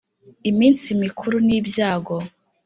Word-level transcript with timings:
iminsi 0.49 0.87
mikuru 1.01 1.35
n‘ibyago 1.47 2.17